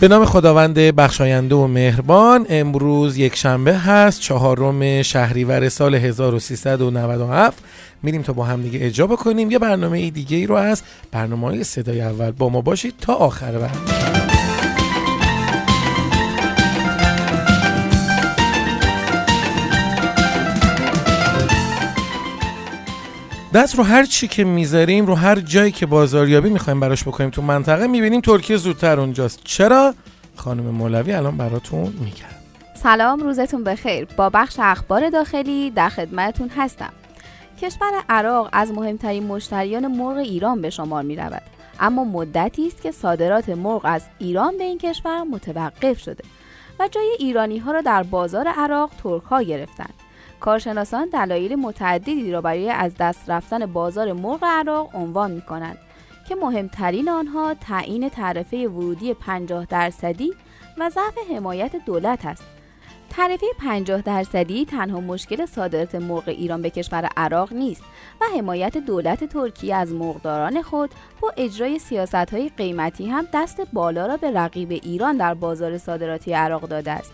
به 0.00 0.08
نام 0.08 0.24
خداوند 0.24 0.74
بخشاینده 0.74 1.54
و 1.54 1.66
مهربان 1.66 2.46
امروز 2.48 3.16
یک 3.16 3.36
شنبه 3.36 3.74
هست 3.74 4.20
چهارم 4.20 5.02
شهریور 5.02 5.68
سال 5.68 5.94
1397 5.94 7.58
میریم 8.02 8.22
تا 8.22 8.32
با 8.32 8.44
هم 8.44 8.62
دیگه 8.62 8.86
اجابه 8.86 9.16
کنیم 9.16 9.50
یه 9.50 9.58
برنامه 9.58 10.10
دیگه 10.10 10.36
ای 10.36 10.46
رو 10.46 10.54
از 10.54 10.82
برنامه 11.12 11.46
های 11.46 11.64
صدای 11.64 12.00
اول 12.00 12.30
با 12.30 12.48
ما 12.48 12.60
باشید 12.60 12.94
تا 13.00 13.14
آخر 13.14 13.52
برنامه. 13.52 14.29
دست 23.54 23.74
رو 23.74 23.84
هر 23.84 24.04
چی 24.04 24.28
که 24.28 24.44
می‌ذاریم 24.44 25.06
رو 25.06 25.14
هر 25.14 25.40
جایی 25.40 25.72
که 25.72 25.86
بازاریابی 25.86 26.50
می‌خوایم 26.50 26.80
براش 26.80 27.02
بکنیم 27.02 27.30
تو 27.30 27.42
منطقه 27.42 27.86
می‌بینیم 27.86 28.20
ترکیه 28.20 28.56
زودتر 28.56 29.00
اونجاست. 29.00 29.40
چرا؟ 29.44 29.94
خانم 30.36 30.62
مولوی 30.62 31.12
الان 31.12 31.36
براتون 31.36 31.92
میگم. 32.00 32.40
سلام 32.74 33.20
روزتون 33.20 33.64
بخیر. 33.64 34.04
با 34.16 34.30
بخش 34.30 34.56
اخبار 34.58 35.10
داخلی 35.10 35.70
در 35.70 35.88
خدمتتون 35.88 36.48
هستم. 36.56 36.92
کشور 37.62 37.90
عراق 38.08 38.48
از 38.52 38.70
مهمترین 38.70 39.26
مشتریان 39.26 39.86
مرغ 39.86 40.16
ایران 40.16 40.60
به 40.60 40.70
شمار 40.70 41.02
می 41.02 41.16
رود 41.16 41.42
اما 41.80 42.04
مدتی 42.04 42.66
است 42.66 42.82
که 42.82 42.92
صادرات 42.92 43.48
مرغ 43.48 43.80
از 43.84 44.02
ایران 44.18 44.58
به 44.58 44.64
این 44.64 44.78
کشور 44.78 45.22
متوقف 45.22 46.00
شده 46.00 46.24
و 46.80 46.88
جای 46.88 47.16
ایرانی 47.18 47.58
ها 47.58 47.72
را 47.72 47.80
در 47.80 48.02
بازار 48.02 48.48
عراق 48.48 48.90
ترک 49.02 49.22
ها 49.22 49.42
گرفتند. 49.42 49.94
کارشناسان 50.40 51.08
دلایل 51.08 51.54
متعددی 51.54 52.32
را 52.32 52.40
برای 52.40 52.70
از 52.70 52.94
دست 53.00 53.30
رفتن 53.30 53.66
بازار 53.66 54.12
مرغ 54.12 54.44
عراق 54.44 54.96
عنوان 54.96 55.30
می 55.30 55.42
کنند 55.42 55.78
که 56.28 56.34
مهمترین 56.34 57.08
آنها 57.08 57.54
تعیین 57.54 58.08
تعرفه 58.08 58.68
ورودی 58.68 59.14
50 59.14 59.66
درصدی 59.66 60.32
و 60.78 60.90
ضعف 60.90 61.18
حمایت 61.30 61.76
دولت 61.86 62.26
است. 62.26 62.44
تعرفه 63.10 63.46
50 63.58 64.02
درصدی 64.02 64.64
تنها 64.64 65.00
مشکل 65.00 65.46
صادرات 65.46 65.94
مرغ 65.94 66.28
ایران 66.28 66.62
به 66.62 66.70
کشور 66.70 67.08
عراق 67.16 67.52
نیست 67.52 67.82
و 68.20 68.24
حمایت 68.38 68.76
دولت 68.76 69.24
ترکیه 69.24 69.74
از 69.74 69.92
مرغداران 69.92 70.62
خود 70.62 70.90
با 71.20 71.32
اجرای 71.36 71.78
سیاست 71.78 72.14
های 72.14 72.50
قیمتی 72.56 73.06
هم 73.06 73.26
دست 73.34 73.60
بالا 73.72 74.06
را 74.06 74.16
به 74.16 74.30
رقیب 74.30 74.70
ایران 74.70 75.16
در 75.16 75.34
بازار 75.34 75.78
صادراتی 75.78 76.32
عراق 76.32 76.62
داده 76.62 76.90
است. 76.90 77.12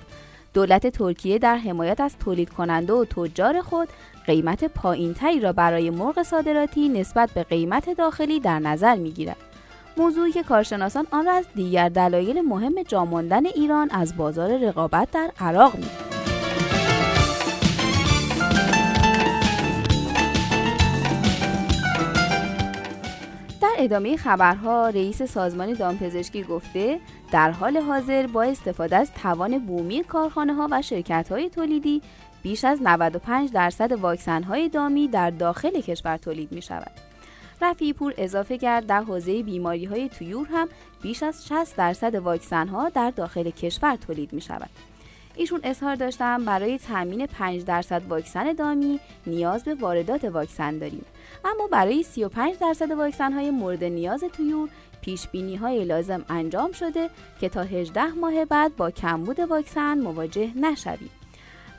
دولت 0.57 0.87
ترکیه 0.87 1.39
در 1.39 1.57
حمایت 1.57 2.01
از 2.01 2.17
تولید 2.17 2.51
کننده 2.51 2.93
و 2.93 3.05
تجار 3.05 3.61
خود 3.61 3.89
قیمت 4.27 4.65
پایینتری 4.65 5.41
را 5.41 5.53
برای 5.53 5.91
مرغ 5.91 6.23
صادراتی 6.23 6.89
نسبت 6.89 7.31
به 7.31 7.43
قیمت 7.43 7.91
داخلی 7.91 8.41
در 8.41 8.59
نظر 8.59 8.97
می‌گیرد. 8.97 9.37
موضوعی 9.97 10.33
که 10.33 10.43
کارشناسان 10.43 11.07
آن 11.11 11.27
را 11.27 11.33
از 11.33 11.45
دیگر 11.55 11.89
دلایل 11.89 12.41
مهم 12.41 12.83
جاماندن 12.83 13.47
ایران 13.47 13.91
از 13.91 14.17
بازار 14.17 14.57
رقابت 14.57 15.11
در 15.11 15.31
عراق 15.41 15.75
می 15.75 16.16
ادامه 23.87 24.17
خبرها 24.17 24.89
رئیس 24.89 25.23
سازمان 25.23 25.73
دامپزشکی 25.73 26.43
گفته 26.43 27.01
در 27.33 27.51
حال 27.51 27.77
حاضر 27.77 28.27
با 28.27 28.43
استفاده 28.43 28.97
از 28.97 29.13
توان 29.13 29.59
بومی 29.59 30.05
کارخانه 30.05 30.55
ها 30.55 30.69
و 30.71 30.83
شرکت 30.83 31.29
های 31.33 31.51
تولیدی 31.51 32.03
بیش 32.43 32.65
از 32.65 32.83
95 32.83 33.53
درصد 33.53 33.93
واکسن 33.93 34.43
های 34.43 34.69
دامی 34.69 35.09
در 35.09 35.31
داخل 35.31 35.81
کشور 35.81 36.17
تولید 36.17 36.53
می 36.53 36.63
شود. 36.63 36.91
رفیع 37.63 37.93
پور 37.93 38.15
اضافه 38.19 38.59
کرد 38.59 38.87
در 38.87 39.03
حوزه 39.03 39.43
بیماری 39.43 39.85
های 39.85 40.09
تویور 40.09 40.47
هم 40.51 40.69
بیش 41.03 41.23
از 41.23 41.47
60 41.47 41.77
درصد 41.77 42.15
واکسن 42.15 42.69
ها 42.69 42.89
در 42.89 43.11
داخل 43.11 43.51
کشور 43.51 43.97
تولید 43.97 44.33
می 44.33 44.41
شود. 44.41 44.71
ایشون 45.37 45.61
اظهار 45.65 45.95
داشتم 45.95 46.45
برای 46.45 46.79
تامین 46.79 47.27
5 47.27 47.65
درصد 47.65 48.03
واکسن 48.09 48.53
دامی 48.53 49.01
نیاز 49.27 49.65
به 49.65 49.75
واردات 49.75 50.25
واکسن 50.25 50.79
داریم 50.79 51.05
اما 51.45 51.67
برای 51.67 52.03
35 52.03 52.59
درصد 52.59 52.91
واکسن 52.91 53.33
های 53.33 53.51
مورد 53.51 53.85
نیاز 53.85 54.25
تویور 54.25 54.69
پیش 55.01 55.29
بینی 55.29 55.57
های 55.57 55.85
لازم 55.85 56.25
انجام 56.29 56.73
شده 56.73 57.11
که 57.41 57.49
تا 57.49 57.63
18 57.63 58.07
ماه 58.07 58.45
بعد 58.45 58.77
با 58.77 58.91
کمبود 58.91 59.41
واکسن 59.41 59.99
مواجه 59.99 60.51
نشویم. 60.57 61.11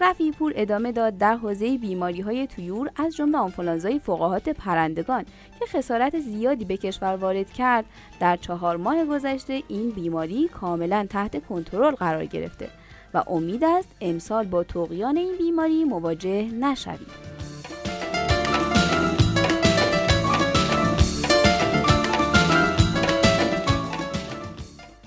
رفیع 0.02 0.32
پور 0.32 0.54
ادامه 0.56 0.92
داد 0.92 1.18
در 1.18 1.36
حوزه 1.36 1.78
بیماری 1.78 2.22
های 2.22 2.48
تویور 2.48 2.90
از 2.96 3.16
جمله 3.16 3.38
آنفولانزای 3.38 4.00
فقاهات 4.00 4.50
پرندگان 4.50 5.26
که 5.60 5.66
خسارت 5.66 6.20
زیادی 6.20 6.66
به 6.66 6.78
کشور 6.78 7.16
وارد 7.16 7.54
کرد 7.54 7.86
در 8.20 8.36
چهار 8.36 8.78
ماه 8.78 9.06
گذشته 9.06 9.64
این 9.68 9.90
بیماری 9.90 10.48
کاملا 10.48 11.08
تحت 11.10 11.46
کنترل 11.46 11.96
قرار 11.96 12.26
گرفته 12.26 12.70
و 13.14 13.24
امید 13.28 13.64
است 13.64 13.88
امسال 14.02 14.46
با 14.46 14.64
توقیان 14.64 15.18
این 15.18 15.38
بیماری 15.38 15.84
مواجه 15.84 16.44
نشویم. 16.44 17.08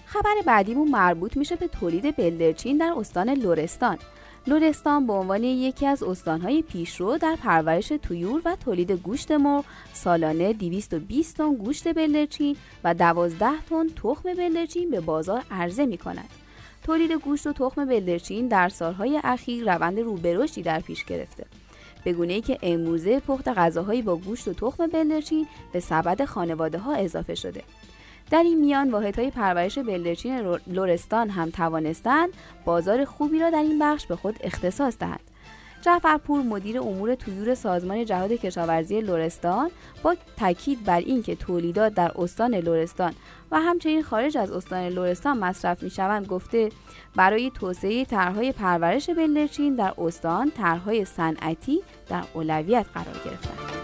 خبر 0.06 0.34
بعدیمون 0.46 0.90
مربوط 0.90 1.36
میشه 1.36 1.56
به 1.56 1.68
تولید 1.68 2.16
بلدرچین 2.16 2.78
در 2.78 2.94
استان 2.96 3.30
لورستان. 3.30 3.98
لورستان 4.46 5.06
به 5.06 5.12
عنوان 5.12 5.44
یکی 5.44 5.86
از 5.86 6.02
استانهای 6.02 6.62
پیشرو 6.62 7.18
در 7.18 7.36
پرورش 7.36 7.88
تویور 7.88 8.42
و 8.44 8.56
تولید 8.56 8.92
گوشت 8.92 9.30
مرغ 9.30 9.64
سالانه 9.92 10.52
220 10.52 11.36
تن 11.36 11.54
گوشت 11.54 11.94
بلدرچین 11.94 12.56
و 12.84 12.94
12 12.94 13.46
تن 13.70 13.86
تخم 13.88 14.34
بلدرچین 14.34 14.90
به 14.90 15.00
بازار 15.00 15.42
عرضه 15.50 15.86
می 15.86 15.98
کند. 15.98 16.39
تولید 16.82 17.12
گوشت 17.12 17.46
و 17.46 17.52
تخم 17.52 17.84
بلدرچین 17.84 18.48
در 18.48 18.68
سالهای 18.68 19.20
اخیر 19.24 19.74
روند 19.74 19.98
روبرشتی 20.00 20.62
در 20.62 20.80
پیش 20.80 21.04
گرفته. 21.04 21.46
به 22.04 22.12
گونه 22.12 22.32
ای 22.32 22.40
که 22.40 22.58
امروزه 22.62 23.20
پخت 23.20 23.48
غذاهایی 23.48 24.02
با 24.02 24.16
گوشت 24.16 24.48
و 24.48 24.52
تخم 24.52 24.86
بلدرچین 24.86 25.46
به 25.72 25.80
سبد 25.80 26.24
خانواده 26.24 26.78
ها 26.78 26.94
اضافه 26.94 27.34
شده. 27.34 27.62
در 28.30 28.42
این 28.42 28.60
میان 28.60 28.90
واحدهای 28.90 29.30
پرورش 29.30 29.78
بلدرچین 29.78 30.58
لورستان 30.66 31.30
هم 31.30 31.50
توانستند 31.50 32.28
بازار 32.64 33.04
خوبی 33.04 33.38
را 33.38 33.50
در 33.50 33.62
این 33.62 33.78
بخش 33.78 34.06
به 34.06 34.16
خود 34.16 34.36
اختصاص 34.40 34.98
دهند. 34.98 35.29
جعفرپور 35.82 36.42
مدیر 36.42 36.80
امور 36.80 37.14
طیور 37.14 37.54
سازمان 37.54 38.04
جهاد 38.04 38.32
کشاورزی 38.32 39.00
لورستان 39.00 39.70
با 40.02 40.16
تاکید 40.36 40.84
بر 40.84 40.98
اینکه 40.98 41.36
تولیدات 41.36 41.94
در 41.94 42.12
استان 42.18 42.54
لورستان 42.54 43.14
و 43.50 43.60
همچنین 43.60 44.02
خارج 44.02 44.36
از 44.36 44.52
استان 44.52 44.88
لورستان 44.88 45.38
مصرف 45.38 45.82
می 45.82 45.90
شوند 45.90 46.26
گفته 46.26 46.68
برای 47.16 47.50
توسعه 47.50 48.04
طرحهای 48.04 48.52
پرورش 48.52 49.10
بلدرچین 49.10 49.74
در 49.74 49.94
استان 49.98 50.50
طرحهای 50.50 51.04
صنعتی 51.04 51.82
در 52.08 52.22
اولویت 52.34 52.86
قرار 52.94 53.16
گرفتند. 53.24 53.79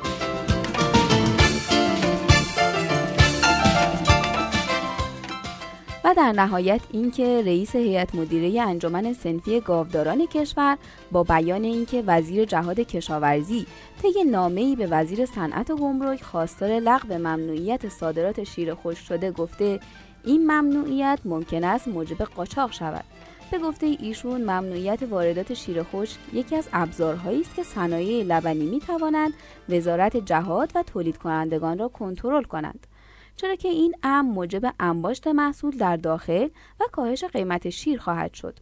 در 6.16 6.32
نهایت 6.32 6.80
اینکه 6.90 7.42
رئیس 7.46 7.76
هیئت 7.76 8.14
مدیره 8.14 8.62
انجمن 8.62 9.12
سنفی 9.12 9.60
گاوداران 9.60 10.26
کشور 10.26 10.78
با 11.12 11.22
بیان 11.22 11.64
اینکه 11.64 12.02
وزیر 12.06 12.44
جهاد 12.44 12.80
کشاورزی 12.80 13.66
طی 14.02 14.24
نامه‌ای 14.24 14.76
به 14.76 14.86
وزیر 14.86 15.26
صنعت 15.26 15.70
و 15.70 15.76
گمرک 15.76 16.22
خواستار 16.22 16.70
لغو 16.70 17.14
ممنوعیت 17.14 17.88
صادرات 17.88 18.44
شیر 18.44 18.74
خشک 18.74 19.04
شده 19.04 19.30
گفته 19.30 19.80
این 20.24 20.42
ممنوعیت 20.42 21.18
ممکن 21.24 21.64
است 21.64 21.88
موجب 21.88 22.22
قاچاق 22.22 22.72
شود. 22.72 23.04
به 23.50 23.58
گفته 23.58 23.86
ایشون 24.00 24.40
ممنوعیت 24.40 25.02
واردات 25.10 25.54
شیر 25.54 25.82
خشک 25.82 26.18
یکی 26.32 26.56
از 26.56 26.68
ابزارهایی 26.72 27.40
است 27.40 27.54
که 27.54 27.62
صنایع 27.62 28.24
لبنی 28.24 28.66
می 28.66 28.80
توانند 28.80 29.32
وزارت 29.68 30.16
جهاد 30.16 30.72
و 30.74 30.82
تولید 30.82 31.16
کنندگان 31.18 31.78
را 31.78 31.88
کنترل 31.88 32.42
کنند. 32.42 32.86
چرا 33.36 33.54
که 33.54 33.68
این 33.68 33.94
امر 34.02 34.32
موجب 34.32 34.62
انباشت 34.80 35.26
محصول 35.26 35.76
در 35.76 35.96
داخل 35.96 36.48
و 36.80 36.84
کاهش 36.92 37.24
قیمت 37.24 37.70
شیر 37.70 38.00
خواهد 38.00 38.34
شد. 38.34 38.58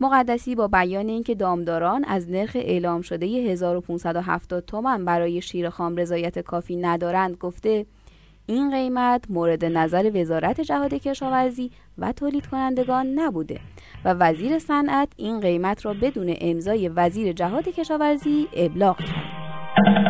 مقدسی 0.00 0.54
با 0.54 0.68
بیان 0.68 1.08
اینکه 1.08 1.34
دامداران 1.34 2.04
از 2.04 2.30
نرخ 2.30 2.52
اعلام 2.54 3.02
شده 3.02 3.26
1570 3.26 4.64
تومان 4.64 5.04
برای 5.04 5.42
شیر 5.42 5.70
خام 5.70 5.96
رضایت 5.96 6.38
کافی 6.38 6.76
ندارند 6.76 7.36
گفته 7.36 7.86
این 8.46 8.70
قیمت 8.70 9.24
مورد 9.30 9.64
نظر 9.64 10.10
وزارت 10.14 10.60
جهاد 10.60 10.94
کشاورزی 10.94 11.70
و 11.98 12.12
تولید 12.12 12.46
کنندگان 12.46 13.06
نبوده 13.06 13.60
و 14.04 14.14
وزیر 14.14 14.58
صنعت 14.58 15.08
این 15.16 15.40
قیمت 15.40 15.86
را 15.86 15.94
بدون 15.94 16.34
امضای 16.40 16.88
وزیر 16.88 17.32
جهاد 17.32 17.68
کشاورزی 17.68 18.48
ابلاغ 18.52 18.98
کرد. 18.98 20.05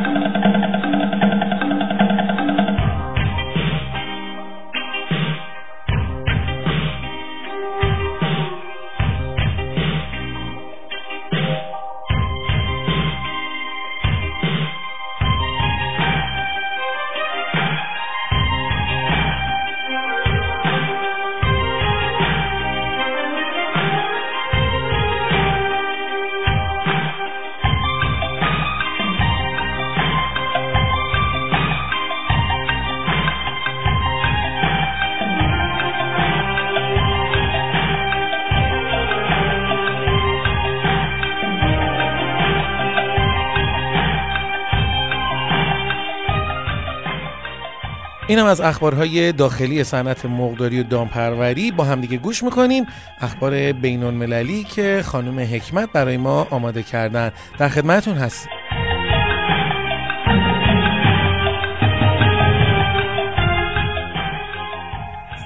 اینم 48.28 48.46
از 48.46 48.60
اخبارهای 48.60 49.32
داخلی 49.32 49.84
صنعت 49.84 50.24
مرغداری 50.24 50.80
و 50.80 50.82
دامپروری. 50.82 51.70
با 51.70 51.84
همدیگه 51.84 52.16
گوش 52.16 52.42
می‌کنیم. 52.42 52.86
اخبار 53.20 53.72
بین 53.72 54.02
المللی 54.02 54.64
که 54.64 55.02
خانم 55.04 55.38
حکمت 55.38 55.92
برای 55.92 56.16
ما 56.16 56.46
آماده 56.50 56.82
کردن. 56.82 57.32
در 57.58 57.68
خدمتون 57.68 58.14
هستیم. 58.14 58.52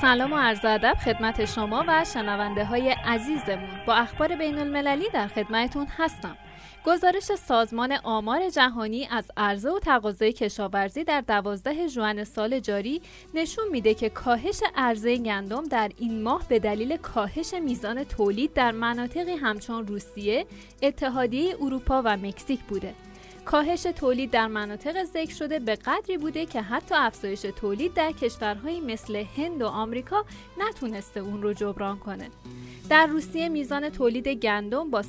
سلام 0.01 0.33
و 0.33 0.37
عرض 0.37 0.65
ادب 0.65 0.95
خدمت 1.05 1.45
شما 1.45 1.85
و 1.89 2.05
شنونده 2.05 2.65
های 2.65 2.91
عزیزمون 2.91 3.85
با 3.87 3.95
اخبار 3.95 4.37
بین 4.37 4.59
المللی 4.59 5.09
در 5.13 5.29
خدمتون 5.29 5.87
هستم 5.97 6.37
گزارش 6.87 7.23
سازمان 7.23 7.93
آمار 7.93 8.49
جهانی 8.49 9.09
از 9.11 9.31
عرضه 9.37 9.71
و 9.71 9.79
تقاضای 9.79 10.33
کشاورزی 10.33 11.05
در 11.05 11.21
دوازده 11.21 11.87
ژوئن 11.87 12.25
سال 12.25 12.61
جاری 12.61 13.03
نشون 13.35 13.65
میده 13.73 13.95
که 13.95 14.09
کاهش 14.09 14.61
عرضه 14.77 15.17
گندم 15.17 15.65
در 15.69 15.91
این 15.99 16.23
ماه 16.23 16.49
به 16.49 16.59
دلیل 16.59 16.97
کاهش 16.97 17.55
میزان 17.55 18.05
تولید 18.05 18.53
در 18.53 18.73
مناطقی 18.73 19.33
همچون 19.33 19.87
روسیه، 19.87 20.47
اتحادیه 20.83 21.57
اروپا 21.61 22.03
و 22.05 22.17
مکزیک 22.17 22.61
بوده. 22.61 22.95
کاهش 23.45 23.83
تولید 23.83 24.31
در 24.31 24.47
مناطق 24.47 25.05
ذکر 25.05 25.35
شده 25.35 25.59
به 25.59 25.77
قدری 25.77 26.19
بوده 26.19 26.47
که 26.47 26.63
حتی 26.63 26.95
افزایش 26.95 27.41
تولید 27.41 27.95
در 27.95 28.13
کشورهایی 28.13 28.81
مثل 28.81 29.25
هند 29.37 29.63
و 29.63 29.67
آمریکا 29.67 30.25
نتونسته 30.59 31.21
اون 31.21 31.43
رو 31.43 31.53
جبران 31.53 31.99
کنه. 31.99 32.31
در 32.91 33.07
روسیه 33.07 33.49
میزان 33.49 33.89
تولید 33.89 34.29
گندم 34.29 34.91
با 34.91 35.03
3.5 35.03 35.09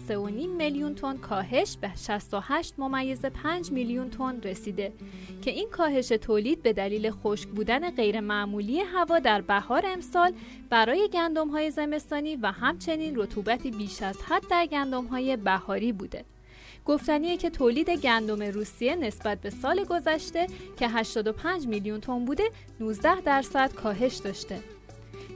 میلیون 0.58 0.96
تن 0.96 1.18
کاهش 1.18 1.78
به 1.82 1.92
68 1.96 2.74
ممیز 2.78 3.26
5 3.26 3.72
میلیون 3.72 4.10
تن 4.10 4.42
رسیده 4.42 4.94
که 5.42 5.52
این 5.52 5.70
کاهش 5.70 6.08
تولید 6.08 6.64
به 6.64 6.74
دلیل 6.74 7.12
خشک 7.12 7.50
بودن 7.50 7.90
غیرمعمولی 7.90 8.80
هوا 8.80 9.20
در 9.20 9.42
بهار 9.42 9.84
امسال 9.86 10.34
برای 10.70 11.10
گندم 11.14 11.50
های 11.50 11.72
زمستانی 11.72 12.36
و 12.36 12.52
همچنین 12.52 13.16
رطوبت 13.16 13.68
بیش 13.68 14.02
از 14.02 14.18
حد 14.22 14.48
در 14.50 14.66
گندم 14.66 15.06
های 15.06 15.38
بهاری 15.38 15.92
بوده. 15.92 16.26
گفتنیه 16.86 17.38
که 17.38 17.50
تولید 17.50 17.90
گندم 17.90 18.44
روسیه 18.44 18.96
نسبت 18.96 19.42
به 19.42 19.50
سال 19.50 19.84
گذشته 19.84 20.48
که 20.80 20.88
85 20.88 21.68
میلیون 21.68 22.00
تن 22.00 22.26
بوده 22.26 22.44
19 22.80 23.22
درصد 23.22 23.74
کاهش 23.74 24.16
داشته. 24.16 24.60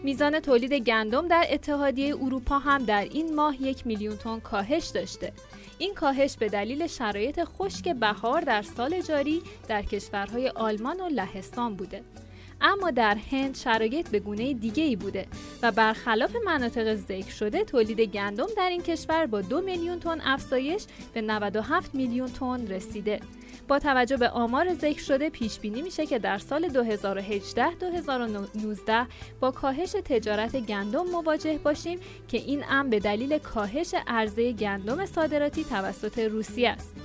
میزان 0.03 0.39
تولید 0.39 0.73
گندم 0.73 1.27
در 1.27 1.45
اتحادیه 1.49 2.15
اروپا 2.15 2.59
هم 2.59 2.83
در 2.83 3.01
این 3.01 3.35
ماه 3.35 3.61
یک 3.61 3.87
میلیون 3.87 4.17
تن 4.17 4.39
کاهش 4.39 4.85
داشته. 4.85 5.33
این 5.77 5.93
کاهش 5.93 6.37
به 6.37 6.49
دلیل 6.49 6.87
شرایط 6.87 7.43
خشک 7.43 7.89
بهار 7.89 8.41
در 8.41 8.61
سال 8.61 9.01
جاری 9.01 9.41
در 9.67 9.81
کشورهای 9.81 10.49
آلمان 10.49 11.01
و 11.01 11.07
لهستان 11.07 11.75
بوده. 11.75 12.01
اما 12.61 12.91
در 12.91 13.17
هند 13.31 13.57
شرایط 13.57 14.09
به 14.09 14.19
گونه 14.19 14.53
دیگه 14.53 14.83
ای 14.83 14.95
بوده 14.95 15.25
و 15.61 15.71
برخلاف 15.71 16.35
مناطق 16.45 16.95
ذکر 16.95 17.31
شده 17.31 17.63
تولید 17.63 18.01
گندم 18.01 18.47
در 18.57 18.69
این 18.69 18.81
کشور 18.81 19.25
با 19.25 19.41
دو 19.41 19.61
میلیون 19.61 19.99
تن 19.99 20.21
افزایش 20.21 20.85
به 21.13 21.21
97 21.21 21.95
میلیون 21.95 22.27
تن 22.27 22.67
رسیده. 22.67 23.19
با 23.67 23.79
توجه 23.79 24.17
به 24.17 24.29
آمار 24.29 24.73
ذکر 24.73 25.01
شده 25.01 25.29
پیش 25.29 25.59
بینی 25.59 25.81
میشه 25.81 26.05
که 26.05 26.19
در 26.19 26.37
سال 26.37 26.69
2018-2019 26.69 29.07
با 29.39 29.51
کاهش 29.51 29.91
تجارت 29.91 30.55
گندم 30.55 31.07
مواجه 31.07 31.59
باشیم 31.63 31.99
که 32.27 32.37
این 32.37 32.63
امر 32.69 32.89
به 32.89 32.99
دلیل 32.99 33.37
کاهش 33.37 33.95
عرضه 34.07 34.51
گندم 34.51 35.05
صادراتی 35.05 35.63
توسط 35.63 36.19
روسیه 36.19 36.69
است. 36.69 36.95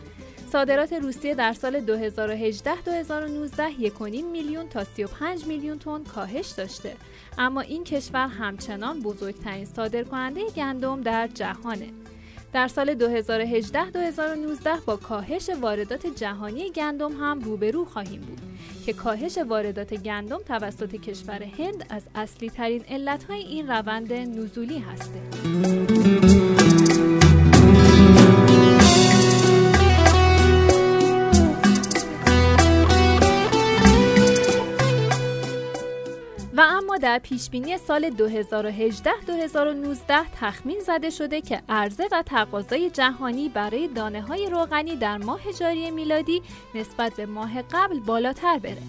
صادرات 0.52 0.92
روسیه 0.92 1.34
در 1.34 1.52
سال 1.52 1.86
2018-2019 1.86 1.86
1.5 3.80 4.24
میلیون 4.32 4.68
تا 4.68 4.84
35 4.84 5.46
میلیون 5.46 5.78
تن 5.78 6.04
کاهش 6.04 6.48
داشته 6.48 6.96
اما 7.38 7.60
این 7.60 7.84
کشور 7.84 8.26
همچنان 8.26 9.00
بزرگترین 9.00 9.64
صادرکننده 9.64 10.40
گندم 10.56 11.00
در 11.00 11.26
جهانه 11.26 11.88
در 12.52 12.68
سال 12.68 13.16
2018-2019 13.64 14.80
با 14.86 14.96
کاهش 14.96 15.50
واردات 15.60 16.06
جهانی 16.06 16.70
گندم 16.70 17.12
هم 17.12 17.40
روبرو 17.40 17.84
خواهیم 17.84 18.20
بود 18.20 18.40
که 18.86 18.92
کاهش 18.92 19.38
واردات 19.38 19.94
گندم 19.94 20.38
توسط 20.38 20.96
کشور 20.96 21.42
هند 21.42 21.86
از 21.90 22.02
اصلی 22.14 22.50
ترین 22.50 22.84
علتهای 22.88 23.40
این 23.42 23.68
روند 23.68 24.12
نزولی 24.12 24.78
هسته. 24.78 25.79
در 37.00 37.18
پیشبینی 37.18 37.78
سال 37.78 38.10
2018-2019 38.10 38.14
تخمین 40.40 40.80
زده 40.80 41.10
شده 41.10 41.40
که 41.40 41.62
عرضه 41.68 42.08
و 42.12 42.22
تقاضای 42.26 42.90
جهانی 42.90 43.48
برای 43.48 43.88
دانه 43.88 44.22
های 44.22 44.50
روغنی 44.50 44.96
در 44.96 45.18
ماه 45.18 45.40
جاری 45.60 45.90
میلادی 45.90 46.42
نسبت 46.74 47.14
به 47.16 47.26
ماه 47.26 47.62
قبل 47.62 48.00
بالاتر 48.00 48.58
بره. 48.58 48.82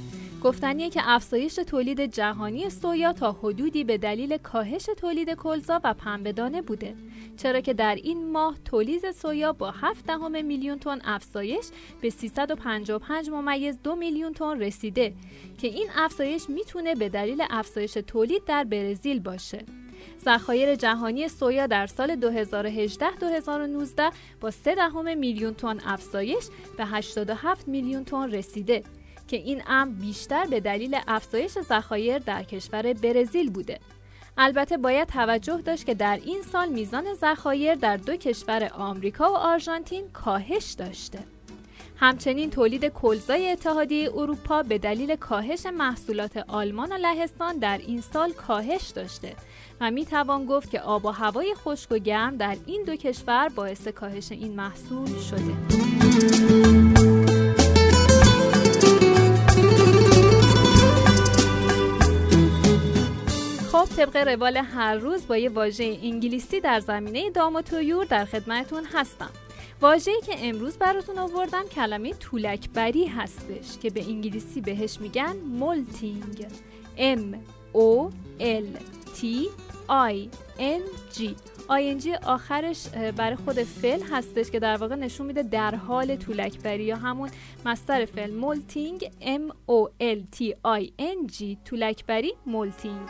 گفتنیه 0.43 0.89
که 0.89 1.01
افزایش 1.03 1.55
تولید 1.55 2.01
جهانی 2.01 2.69
سویا 2.69 3.13
تا 3.13 3.31
حدودی 3.31 3.83
به 3.83 3.97
دلیل 3.97 4.37
کاهش 4.37 4.85
تولید 4.97 5.33
کلزا 5.33 5.81
و 5.83 5.93
پنبهدانه 5.93 6.61
بوده. 6.61 6.95
چرا 7.37 7.59
که 7.61 7.73
در 7.73 7.95
این 7.95 8.31
ماه 8.31 8.57
تولید 8.65 9.11
سویا 9.11 9.53
با 9.53 9.71
7 9.71 10.07
دهم 10.07 10.45
میلیون 10.45 10.79
تن 10.79 10.99
افزایش 11.03 11.65
به 12.01 12.09
355 12.09 13.29
ممیز 13.29 13.79
دو 13.83 13.95
میلیون 13.95 14.33
تن 14.33 14.59
رسیده 14.59 15.13
که 15.57 15.67
این 15.67 15.87
افزایش 15.95 16.49
می‌تونه 16.49 16.95
به 16.95 17.09
دلیل 17.09 17.43
افزایش 17.49 17.93
تولید 17.93 18.45
در 18.45 18.63
برزیل 18.63 19.19
باشه. 19.19 19.65
ذخایر 20.25 20.75
جهانی 20.75 21.27
سویا 21.27 21.67
در 21.67 21.87
سال 21.87 22.15
2018-2019 22.15 24.13
با 24.41 24.51
3 24.51 24.75
دهم 24.75 25.17
میلیون 25.17 25.53
تن 25.53 25.79
افزایش 25.85 26.43
به 26.77 26.85
87 26.85 27.67
میلیون 27.67 28.03
تن 28.03 28.31
رسیده. 28.31 28.83
که 29.31 29.37
این 29.37 29.61
امر 29.67 29.91
بیشتر 29.91 30.45
به 30.45 30.59
دلیل 30.59 30.97
افزایش 31.07 31.51
ذخایر 31.51 32.19
در 32.19 32.43
کشور 32.43 32.93
برزیل 32.93 33.49
بوده. 33.49 33.79
البته 34.37 34.77
باید 34.77 35.07
توجه 35.07 35.61
داشت 35.61 35.85
که 35.85 35.93
در 35.93 36.19
این 36.25 36.41
سال 36.41 36.69
میزان 36.69 37.13
ذخایر 37.13 37.75
در 37.75 37.97
دو 37.97 38.15
کشور 38.15 38.71
آمریکا 38.73 39.31
و 39.31 39.35
آرژانتین 39.35 40.03
کاهش 40.13 40.71
داشته. 40.71 41.19
همچنین 41.97 42.49
تولید 42.49 42.85
کلزای 42.85 43.51
اتحادیه 43.51 44.09
اروپا 44.13 44.63
به 44.63 44.77
دلیل 44.77 45.15
کاهش 45.15 45.65
محصولات 45.65 46.37
آلمان 46.37 46.91
و 46.91 46.95
لهستان 46.95 47.57
در 47.57 47.77
این 47.77 48.01
سال 48.01 48.31
کاهش 48.31 48.89
داشته 48.89 49.35
و 49.81 49.91
می 49.91 50.05
توان 50.05 50.45
گفت 50.45 50.71
که 50.71 50.81
آب 50.81 51.05
و 51.05 51.09
هوای 51.09 51.55
خشک 51.55 51.91
و 51.91 51.97
گرم 51.97 52.37
در 52.37 52.57
این 52.65 52.83
دو 52.83 52.95
کشور 52.95 53.49
باعث 53.49 53.87
کاهش 53.87 54.31
این 54.31 54.55
محصول 54.55 55.19
شده. 55.19 56.70
طبق 63.97 64.17
روال 64.17 64.57
هر 64.57 64.95
روز 64.95 65.27
با 65.27 65.37
یه 65.37 65.49
واژه 65.49 65.97
انگلیسی 66.03 66.59
در 66.59 66.79
زمینه 66.79 67.29
دام 67.29 67.55
و 67.55 67.61
تویور 67.61 68.05
در 68.05 68.25
خدمتون 68.25 68.85
هستم. 68.93 69.29
واژه‌ای 69.81 70.21
که 70.21 70.33
امروز 70.37 70.77
براتون 70.77 71.17
آوردم 71.17 71.63
کلمه 71.75 72.13
تولک‌بری 72.13 73.05
هستش 73.05 73.77
که 73.81 73.89
به 73.89 74.03
انگلیسی 74.03 74.61
بهش 74.61 74.97
میگن 75.01 75.35
molting. 75.37 76.47
M 76.97 77.35
O 77.73 78.11
L 78.39 78.79
T 79.17 79.25
I 79.89 80.27
N 80.59 81.15
G. 81.17 81.21
ing 81.67 82.13
آخرش 82.13 82.87
برای 82.87 83.35
خود 83.35 83.55
فعل 83.63 84.01
هستش 84.11 84.51
که 84.51 84.59
در 84.59 84.77
واقع 84.77 84.95
نشون 84.95 85.25
میده 85.27 85.43
در 85.43 85.75
حال 85.75 86.15
تولک‌بری 86.15 86.83
یا 86.83 86.95
همون 86.95 87.29
مصدر 87.65 88.05
فعل. 88.05 88.33
molting 88.33 89.11
M 89.21 89.53
O 89.71 89.89
L 90.01 90.37
T 90.37 90.43
I 90.81 90.89
N 90.99 91.31
G. 91.31 91.43
تولک‌بری 91.65 92.33
molting. 92.45 93.09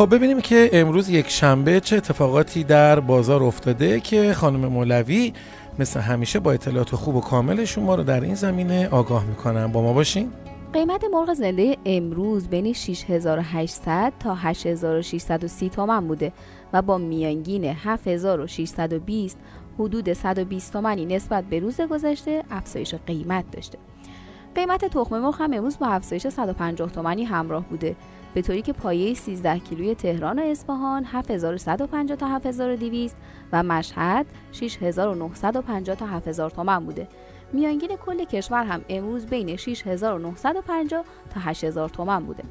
خب 0.00 0.14
ببینیم 0.14 0.40
که 0.40 0.70
امروز 0.72 1.08
یک 1.08 1.28
شنبه 1.28 1.80
چه 1.80 1.96
اتفاقاتی 1.96 2.64
در 2.64 3.00
بازار 3.00 3.42
افتاده 3.42 4.00
که 4.00 4.34
خانم 4.34 4.66
مولوی 4.66 5.32
مثل 5.78 6.00
همیشه 6.00 6.40
با 6.40 6.52
اطلاعات 6.52 6.94
خوب 6.94 7.16
و 7.16 7.20
کامل 7.20 7.64
شما 7.64 7.94
رو 7.94 8.02
در 8.02 8.20
این 8.20 8.34
زمینه 8.34 8.88
آگاه 8.88 9.24
می‌کنن. 9.24 9.66
با 9.66 9.82
ما 9.82 9.92
باشین. 9.92 10.32
قیمت 10.72 11.04
مرغ 11.12 11.34
زنده 11.34 11.76
امروز 11.84 12.48
بین 12.48 12.72
6800 12.72 14.12
تا 14.20 14.34
8630 14.34 15.68
تومن 15.68 16.08
بوده 16.08 16.32
و 16.72 16.82
با 16.82 16.98
میانگین 16.98 17.64
7620 17.64 19.38
حدود 19.78 20.12
120 20.12 20.72
تومنی 20.72 21.06
نسبت 21.06 21.44
به 21.44 21.58
روز 21.58 21.80
گذشته 21.80 22.42
افزایش 22.50 22.94
قیمت 22.94 23.44
داشته. 23.52 23.78
قیمت 24.54 24.84
تخم 24.84 25.18
مرغ 25.18 25.40
هم 25.40 25.52
امروز 25.52 25.78
با 25.78 25.86
افزایش 25.86 26.28
150 26.28 26.90
تومانی 26.90 27.24
همراه 27.24 27.64
بوده. 27.64 27.96
به 28.34 28.42
طوری 28.42 28.62
که 28.62 28.72
پایه 28.72 29.14
13 29.14 29.58
کیلوی 29.58 29.94
تهران 29.94 30.38
و 30.38 30.42
اصفهان 30.42 31.04
7150 31.04 32.16
تا 32.16 32.26
7200 32.26 33.16
و 33.52 33.62
مشهد 33.62 34.26
6950 34.52 35.96
تا 35.96 36.06
7000 36.06 36.50
تومان 36.50 36.84
بوده. 36.84 37.08
میانگین 37.52 37.96
کل 37.96 38.24
کشور 38.24 38.64
هم 38.64 38.80
امروز 38.88 39.26
بین 39.26 39.56
6950 39.56 41.04
تا 41.34 41.40
8000 41.40 41.88
تومان 41.88 42.24
بوده. 42.24 42.42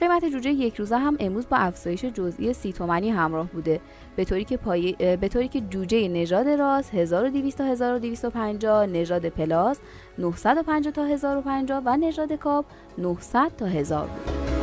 قیمت 0.00 0.24
جوجه 0.24 0.50
یک 0.50 0.76
روزه 0.76 0.98
هم 0.98 1.16
امروز 1.20 1.48
با 1.48 1.56
افزایش 1.56 2.04
جزئی 2.04 2.52
سی 2.52 2.72
تومانی 2.72 3.10
همراه 3.10 3.46
بوده 3.46 3.80
به 4.16 4.24
طوری 4.24 4.44
که 4.44 4.56
پای... 4.56 4.92
به 4.92 5.28
طوری 5.28 5.48
که 5.48 5.60
جوجه 5.60 6.08
نژاد 6.08 6.48
راس 6.48 6.90
1200 6.94 7.58
تا 7.58 7.64
1250 7.64 8.86
نژاد 8.86 9.28
پلاس 9.28 9.80
950 10.18 10.92
تا 10.92 11.04
1050 11.04 11.82
و 11.84 11.96
نژاد 11.96 12.32
کاپ 12.32 12.64
900 12.98 13.56
تا 13.56 13.66
1000 13.66 14.06
بوده 14.06 14.53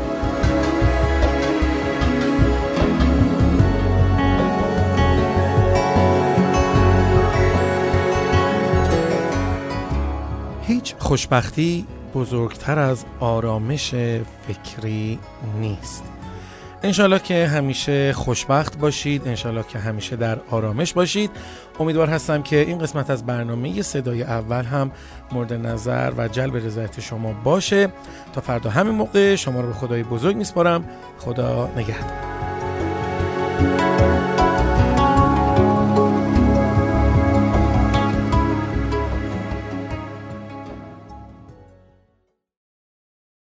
خوشبختی 11.11 11.85
بزرگتر 12.15 12.79
از 12.79 13.05
آرامش 13.19 13.89
فکری 14.47 15.19
نیست. 15.59 16.03
انشالله 16.83 17.19
که 17.19 17.47
همیشه 17.47 18.13
خوشبخت 18.13 18.77
باشید 18.77 19.27
انشالله 19.27 19.63
که 19.63 19.79
همیشه 19.79 20.15
در 20.15 20.39
آرامش 20.51 20.93
باشید. 20.93 21.31
امیدوار 21.79 22.09
هستم 22.09 22.41
که 22.41 22.55
این 22.55 22.79
قسمت 22.79 23.09
از 23.09 23.25
برنامه 23.25 23.81
صدای 23.81 24.23
اول 24.23 24.63
هم 24.63 24.91
مورد 25.31 25.53
نظر 25.53 26.11
و 26.17 26.27
جلب 26.27 26.55
رضایت 26.55 26.99
شما 26.99 27.33
باشه. 27.43 27.93
تا 28.33 28.41
فردا 28.41 28.69
همین 28.69 28.95
موقع 28.95 29.35
شما 29.35 29.61
رو 29.61 29.67
به 29.67 29.73
خدای 29.73 30.03
بزرگ 30.03 30.35
میسپارم. 30.35 30.85
خدا 31.19 31.69
نگهدار. 31.75 32.40